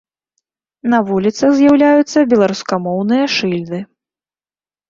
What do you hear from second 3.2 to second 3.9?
шыльды.